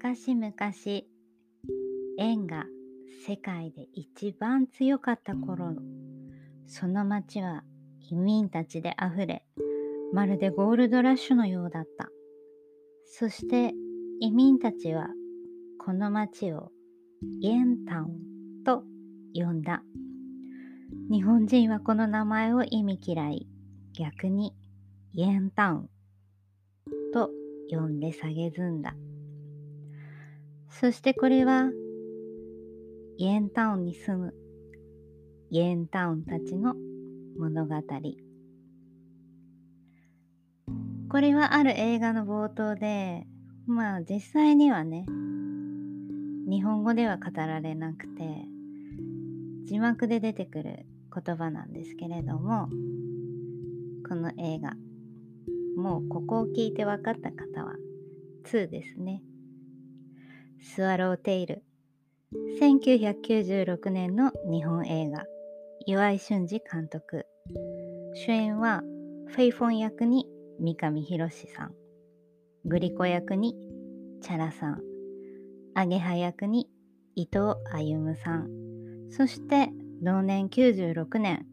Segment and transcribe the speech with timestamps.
[0.00, 0.54] 昔々
[2.18, 2.66] 円が
[3.26, 5.74] 世界で一番強かった頃
[6.68, 7.64] その町は
[8.08, 9.44] 移民たちであふれ
[10.12, 12.08] まるでゴールドラッシュのようだった。
[13.04, 13.72] そして
[14.20, 15.08] 移民たちは
[15.84, 16.70] この町を
[17.40, 18.84] イエンタウンと
[19.34, 19.82] 呼んだ。
[21.10, 23.46] 日本人はこの名前を意味嫌い
[23.94, 24.54] 逆に
[25.12, 25.90] イエンタウン
[27.12, 27.30] と
[27.68, 28.94] 呼んで蔑んだ。
[30.70, 31.70] そしてこれは
[33.16, 34.34] イエンタウンに住む
[35.50, 36.74] イエンタウンたちの
[37.38, 37.74] 物語。
[41.10, 43.26] これはある映画の冒頭で
[43.66, 45.06] まあ実際にはね
[46.48, 48.44] 日本語では語られなくて
[49.64, 52.68] 字幕で出てくる言葉なんですけれども
[54.06, 54.74] この映画
[55.76, 57.74] もうここを聞いて分かった方は
[58.44, 59.22] 2ですね。
[60.60, 61.62] スワローテイル。
[62.60, 65.24] 1996年の日本映画。
[65.86, 67.26] 岩井俊二監督。
[68.14, 68.82] 主演は
[69.28, 70.26] フェイフォン役に
[70.58, 71.74] 三上博史さん。
[72.64, 73.54] グリコ役に
[74.20, 74.82] チャラさん。
[75.74, 76.68] アゲハ役に
[77.14, 78.48] 伊藤歩さん。
[79.10, 79.70] そして
[80.02, 81.46] 同年96年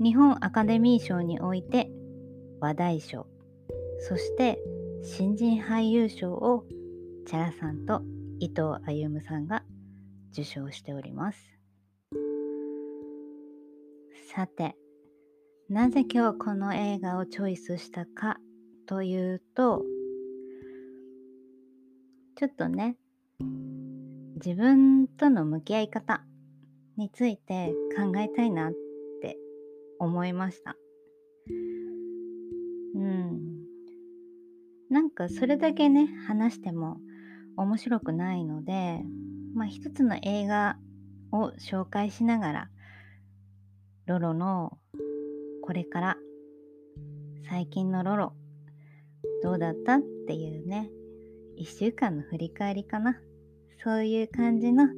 [0.00, 1.90] 日本アカデミー賞において
[2.60, 3.26] 話題賞。
[3.98, 4.58] そして
[5.02, 6.64] 新人俳優賞を
[7.26, 8.02] チャラさんと
[8.38, 9.62] 伊藤歩さんが
[10.32, 11.38] 受賞しております
[14.34, 14.76] さて
[15.68, 18.38] なぜ今日この映画をチョイスしたか
[18.86, 19.82] というと
[22.36, 22.96] ちょっとね
[24.44, 26.22] 自分との向き合い方
[26.96, 28.72] について考えたいなっ
[29.22, 29.38] て
[29.98, 30.76] 思いました。
[32.94, 33.66] うん。
[34.90, 36.98] なんかそれだけね、話しても
[37.56, 39.02] 面白くないので、
[39.54, 40.76] まあ一つの映画
[41.32, 42.70] を紹介しながら、
[44.06, 44.78] ロロの
[45.62, 46.16] これから
[47.48, 48.32] 最近のロロ
[49.42, 50.90] どうだったっていうね、
[51.56, 53.18] 一週間の振り返りかな。
[53.82, 54.88] そういう感じの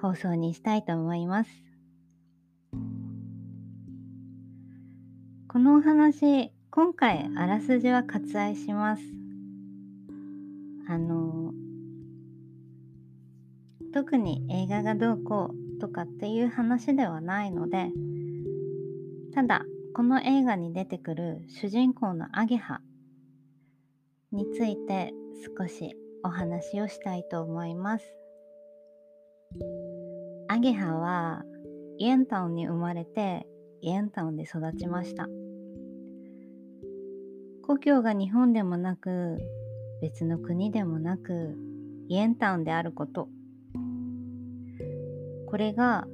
[0.00, 1.50] 放送にしたいと思います。
[5.48, 9.23] このお話、今回あらすじは割愛します。
[10.88, 11.52] あの、
[13.92, 17.90] 特に映画がどうこうとかっていう話ではないので、
[19.34, 19.64] ただ、
[19.94, 22.80] この映画に出てくる主人公のアゲハ
[24.32, 25.12] について
[25.56, 28.04] 少しお話をしたいと思います。
[30.48, 31.44] アゲハは
[31.98, 33.46] イエンタウンに生まれて
[33.80, 35.28] イエンタウンで育ちました
[37.62, 39.38] 故郷が日本でもなく
[40.04, 41.56] 別の国でもなく
[42.08, 43.30] イエンタウンであること。
[45.46, 46.06] これが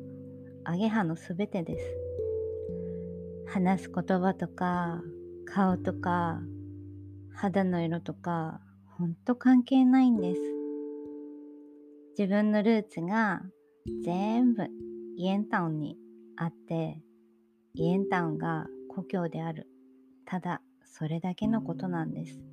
[0.62, 1.84] アゲハのすべてです。
[3.48, 5.02] 話す言葉とか
[5.44, 6.40] 顔とか
[7.34, 8.60] 肌の色とか
[8.96, 10.40] ほんと関係ないんです。
[12.16, 13.42] 自分のルーツが
[14.04, 14.68] 全部
[15.16, 15.98] イエンタウンに
[16.36, 17.02] あって
[17.74, 19.66] イエンタウンが故郷である。
[20.26, 22.49] ただそれだけのことなんです。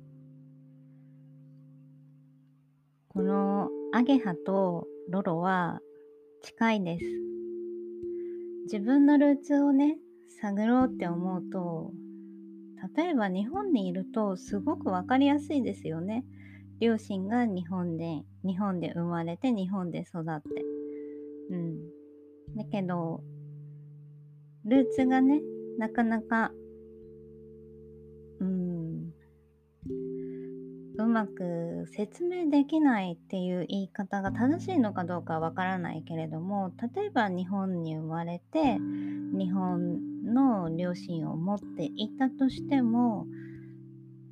[3.18, 5.80] このアゲハとロロは
[6.40, 7.04] 近いです。
[8.66, 9.98] 自分のルーツをね
[10.40, 11.90] 探ろうって思うと
[12.96, 16.24] 例えば日本にいるとすごくわかりやすいですよね。
[16.78, 20.64] 両親が日本で日本で生まれて日本で育って。
[21.50, 21.76] うん。
[22.56, 23.24] だけど、
[24.64, 25.42] ルーツがね、
[25.76, 26.52] なかなか、
[28.38, 28.77] うん、
[30.98, 38.78] うまく説明できないっていう言い方が正しいのかどうかわからないけれども、例えば日本に生まれて、
[39.32, 43.26] 日本の両親を持っていたとしても、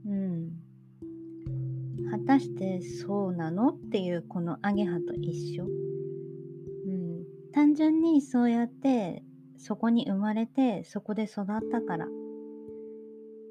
[0.06, 0.50] うん、
[2.10, 5.64] 果たしてそうなのっていうこのアゲハと一緒。
[5.64, 5.76] うん
[7.52, 9.22] 単純にそうやって
[9.56, 12.06] そこに生まれてそこで育ったから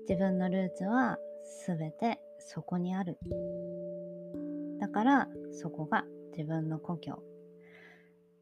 [0.07, 1.17] 自分のルーツは
[1.65, 3.17] 全てそこにある。
[4.79, 7.23] だからそこが自分の故郷。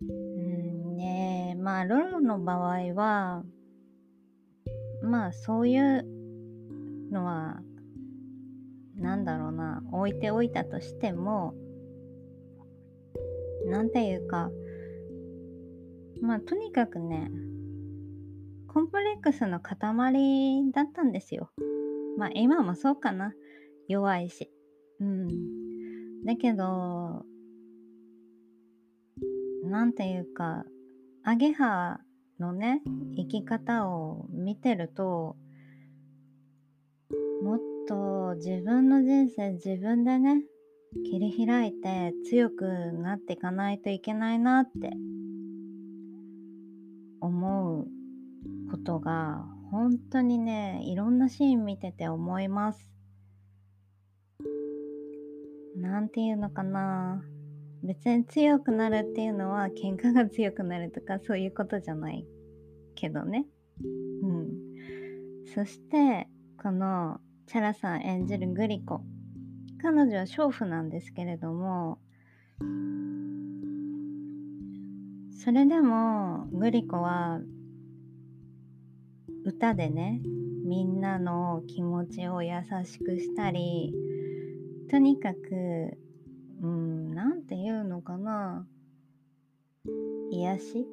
[0.02, 3.44] うんねまあロロの場合は
[5.02, 6.06] まあそういう
[7.12, 7.62] のは
[8.96, 11.54] なんだろうな置いておいたとしても
[13.66, 14.50] なんていうか
[16.22, 17.32] まあとにかくね
[18.68, 21.52] コンプレックスの塊だったんですよ。
[22.18, 23.34] まあ今もそうかな。
[23.88, 24.50] 弱いし。
[25.00, 26.24] うん。
[26.24, 27.26] だけど、
[29.66, 30.66] なんていうか、
[31.24, 32.00] アゲハ
[32.40, 32.82] のね、
[33.16, 35.36] 生き方を見てると、
[37.42, 40.44] もっと自分の人生自分でね、
[41.04, 44.92] 切り開いて強くなっていかないといけないなって
[47.20, 47.88] 思う
[48.70, 52.92] ことが本当にねいろんなシーン見てて思います。
[55.76, 57.24] なんていうのかな。
[57.84, 62.26] 別に強くなるっていうのは喧嘩が強くなるとかそういうことじゃない
[62.96, 63.46] けどね。
[64.24, 64.50] うん。
[65.54, 66.30] そして
[66.62, 69.02] このチャラさん演じるグリコ。
[69.84, 72.00] 彼女は娼婦なんですけれども
[75.44, 77.42] それでもグリコは
[79.44, 80.22] 歌でね
[80.66, 82.52] みんなの気持ちを優
[82.86, 83.94] しくしたり
[84.94, 85.98] とにかく
[86.62, 88.68] うんなんていうのかな
[90.30, 90.88] 癒し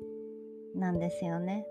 [0.75, 1.67] なんですよね。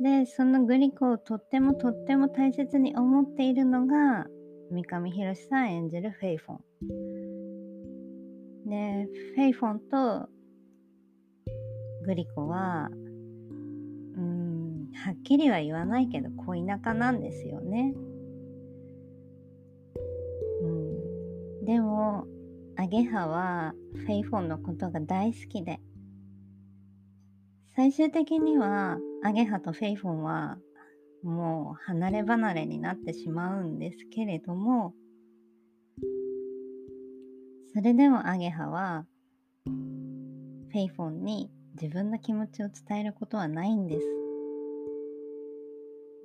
[0.00, 4.26] でそのグリコをとってもとっても大切に思っているのが
[4.72, 6.58] 三上博さん演じるフェイフォン。
[8.68, 10.28] で、フェイフォンと
[12.04, 17.94] グリコは、うん、はっきりは言わないけど恋仲なんですよね。
[21.64, 22.26] でも、
[22.76, 25.80] アゲハはフェイフォンのことが大好きで、
[27.76, 30.58] 最終的にはアゲハとフェイフォンは
[31.24, 34.94] もう離れ離れになってしまうんですけれども
[37.74, 39.06] それでもアゲハは
[39.64, 41.50] フェイフォンに
[41.80, 44.06] 自分の気持ちを伝えることはないんです。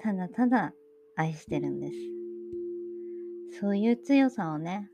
[0.02, 0.74] ただただ
[1.16, 1.90] 愛してるんで
[3.52, 3.60] す。
[3.60, 4.92] そういう強さをね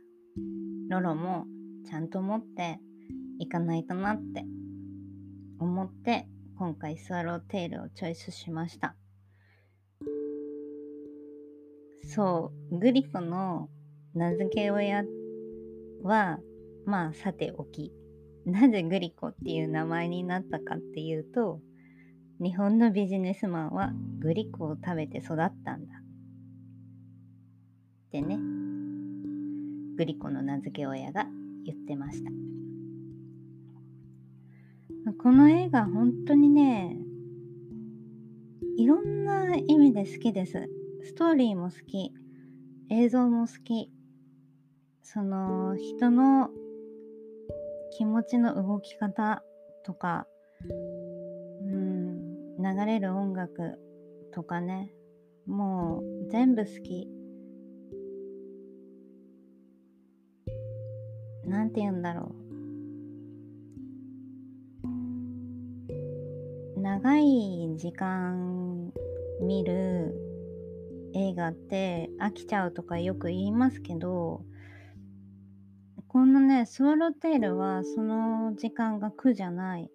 [0.89, 1.45] ロロも
[1.85, 2.79] ちゃんと持って
[3.39, 4.45] いかないとなって
[5.59, 6.27] 思って
[6.57, 8.95] 今回スワローテールをチョイスしました
[12.07, 13.69] そう、グリコの
[14.13, 15.03] 名付け親
[16.03, 16.39] は、
[16.85, 17.91] まあさておき、
[18.45, 21.59] なぜグリコっていう名前になったかっていうと、
[22.39, 25.95] 日本のビジネスマンはグリコを食べて育ったんだ。
[28.07, 28.37] ってね、
[29.97, 31.27] グリコの名付け親が
[31.65, 32.31] 言ってました。
[35.19, 36.97] この映画本当にね、
[38.77, 40.69] いろんな意味で好きです。
[41.05, 42.11] ストーリーも好き
[42.89, 43.91] 映像も好き
[45.03, 46.49] その人の
[47.95, 49.43] 気持ちの動き方
[49.85, 50.25] とか
[51.61, 53.79] うん流れる音楽
[54.33, 54.91] とかね
[55.45, 57.07] もう全部好き
[61.47, 62.35] なんて言うんだろ
[66.75, 68.91] う長い時間
[69.41, 70.13] 見る
[71.13, 74.43] 映画って飽きちゃうとかよく言いますけど
[76.07, 79.89] このねスワローテールはその時間が苦じゃない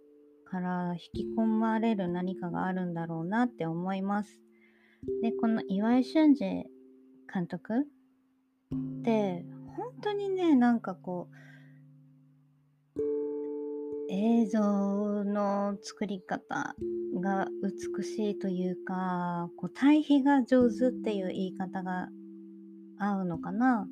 [0.45, 4.41] から引き込まれる何かがあるんだろうなって思います。
[5.23, 6.67] でこの岩井俊二
[7.33, 7.87] 監督
[9.01, 11.51] って本当にねなんかこう
[14.11, 16.75] 映像の作り方
[17.21, 17.47] が
[17.97, 22.09] 美しいというかこう対比が上手っていう言い方が
[22.99, 23.87] 合うのかな。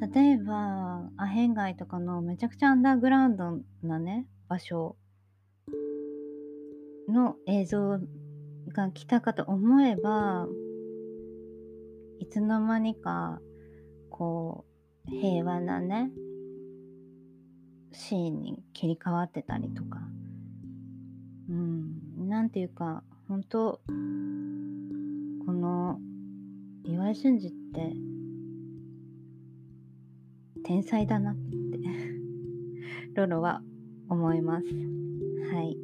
[0.00, 4.96] 例えばアヘン街とかのめちゃくちゃアンダーグラウンドなね場所
[7.08, 8.00] の映像
[8.74, 10.46] が来たかと思えば
[12.18, 13.40] いつの間にか
[14.10, 14.71] こう
[15.08, 16.10] 平和なね
[17.92, 20.00] シーンに切り替わってたりとか、
[21.48, 23.80] うん、なんていうか、本当
[25.46, 25.98] この
[26.84, 27.92] 岩井俊二って
[30.64, 31.50] 天才だなって
[33.14, 33.62] ロロは
[34.08, 34.66] 思います。
[35.52, 35.76] はい。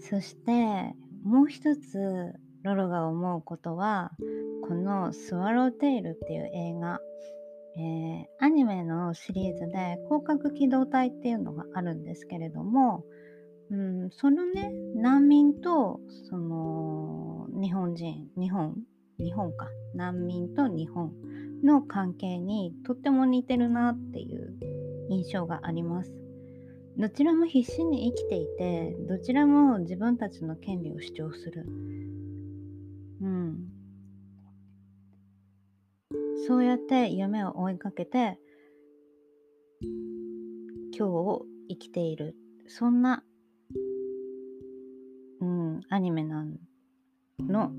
[0.00, 4.12] そしてもう一つロロが思うことは
[4.62, 6.97] この「スワローテイル」っていう映画
[7.78, 13.04] えー、アニメのシリーズで広角機動隊っていうのがあるんですけれども、
[13.70, 18.76] うん、そのね難民とその日本人日本
[19.18, 19.68] 日本か。
[19.94, 21.12] 難民と日本
[21.64, 24.54] の関係にとっても似てるなっていう
[25.10, 26.12] 印象があります。
[26.96, 31.66] どちらも必死に生きていてどちらも自分たちの権利を主張する。
[36.48, 38.38] そうやって夢を追いかけて
[39.82, 39.90] 今
[40.96, 42.36] 日を生きている
[42.66, 43.22] そんな、
[45.42, 46.46] うん、アニメな
[47.38, 47.72] の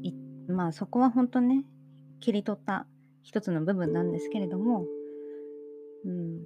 [0.48, 1.66] まあそこは本当ね
[2.20, 2.86] 切り取った
[3.24, 4.86] 一つの部分なんですけれども、
[6.06, 6.44] うん、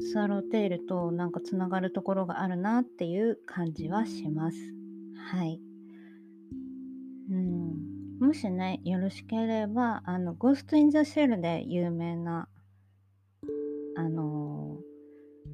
[0.00, 4.58] スワローテールとなんかつながるところがあるなっていう感じはします。
[5.30, 5.67] はい。
[8.20, 12.48] もしね、よろしければ、あの、ゴースト・イン・ザ・シェルで有名な、
[13.96, 15.48] あのー、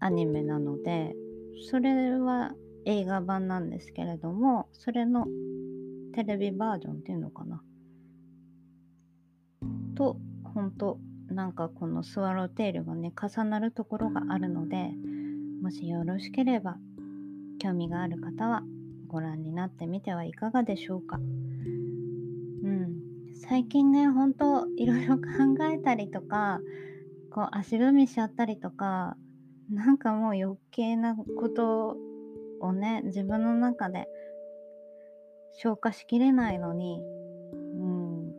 [0.00, 1.14] アニメなので、
[1.70, 5.26] それは映画版なんですけれども、それの
[6.14, 7.62] テレビバージョンっていうのかな。
[9.94, 10.16] と、
[10.54, 10.98] 本当
[11.28, 14.90] なんかこのスワローテールがね重なるところがあるので
[15.60, 16.76] もしよろしければ
[17.58, 18.62] 興味がある方は
[19.06, 21.18] ご覧になってみてはいかがでしょうか？
[21.18, 22.96] うん
[23.34, 25.22] 最近ねほんといろいろ考
[25.72, 26.60] えたりとか
[27.30, 29.16] こう足踏みしちゃったりとか
[29.70, 31.96] なんかもう余計なこと
[32.60, 34.08] をね自分の中で
[35.52, 37.00] 消化しきれないのに、
[37.52, 38.32] うん、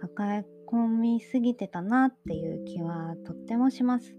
[0.00, 4.14] 抱え込みすぎてたなっていう気はとってもします。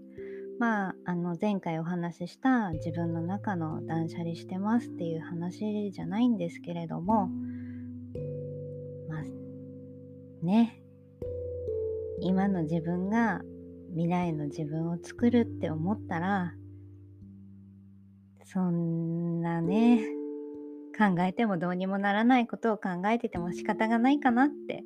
[0.62, 7.26] まあ、あの前回お話しした自分の中の断捨離してますっていう話じゃないんですけれども
[9.08, 10.80] まあね
[12.20, 13.40] 今の自分が
[13.90, 16.54] 未来の自分を作るって思ったら
[18.44, 20.04] そんなね
[20.96, 24.84] 考えてもどうにもならないことを考えてても仕方がないかなって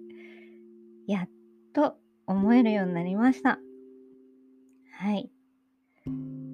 [1.06, 1.28] やっ
[1.74, 3.58] と思えるようになりました。
[4.98, 5.35] はい。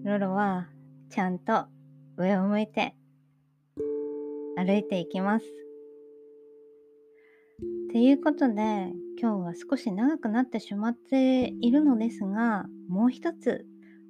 [0.04, 0.68] ロロは
[1.10, 1.66] ちゃんと
[2.16, 2.94] 上を向いて
[4.56, 5.46] 歩いていきます。
[7.88, 13.66] っていうことで今日は少し長くなってしまっているのですがもう一つ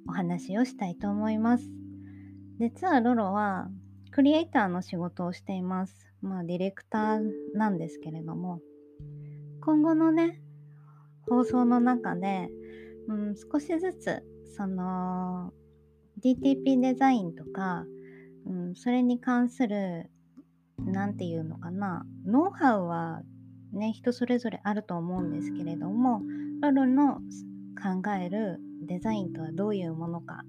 [0.07, 1.69] お話をしたいと思います。
[2.59, 3.67] 実はロロは
[4.11, 6.07] クリエイターの仕事をしています。
[6.21, 7.21] まあディレクター
[7.55, 8.61] なんですけれども
[9.61, 10.41] 今後のね
[11.29, 12.49] 放送の中で、
[13.07, 14.23] うん、少しずつ
[14.55, 15.51] その
[16.23, 17.85] DTP デザインとか、
[18.45, 20.11] うん、それに関する
[20.77, 23.21] 何て言うのかなノウハウは
[23.71, 26.21] ね人それぞれあると思うんですけれども
[26.61, 27.15] ロロの
[27.75, 30.43] 考えるデザインとはどういうものか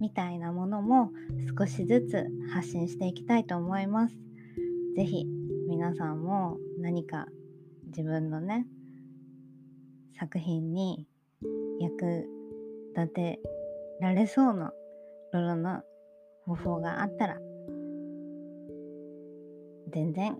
[0.00, 1.10] みたいなものも
[1.58, 4.16] 少しずつ発信していきたいと思います。
[4.96, 5.26] 是非
[5.68, 7.26] 皆さんも何か
[7.86, 8.66] 自分のね
[10.18, 11.06] 作品に
[11.80, 12.26] 役
[12.96, 13.40] 立て
[14.00, 14.72] られそうな
[15.32, 15.82] ロロの
[16.46, 17.38] 方法があったら
[19.92, 20.36] 全然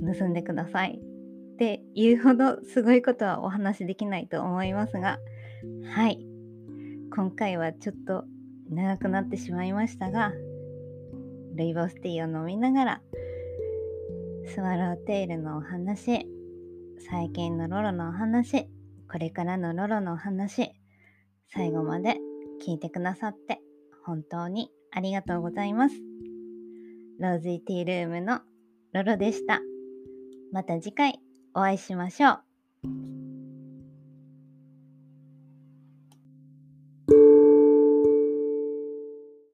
[0.00, 5.18] 盗んでくださいっていうほどすごいことはお話しできないと思いますが
[5.94, 6.26] はい。
[7.14, 8.24] 今回はちょっと
[8.70, 10.32] 長くなってしまいましたが
[11.54, 13.00] ルイボスティーを飲みながら
[14.46, 16.26] スワローテイルのお話
[17.10, 18.66] 最近のロロのお話、
[19.12, 20.72] これからのロロのお話、
[21.48, 22.16] 最後まで
[22.66, 23.60] 聞いてくださって
[24.04, 25.94] 本当にありがとうございます。
[27.18, 28.40] ローズイティールームの
[28.92, 29.60] ロロでした。
[30.52, 31.20] また次回
[31.54, 33.23] お会いしましょう。